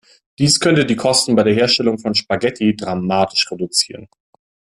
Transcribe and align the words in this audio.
Dies 0.39 0.59
könnte 0.59 0.87
die 0.87 0.95
Kosten 0.95 1.35
bei 1.35 1.43
der 1.43 1.53
Herstellung 1.53 1.99
von 1.99 2.15
Spaghetti 2.15 2.75
dramatisch 2.75 3.51
reduzieren. 3.51 4.09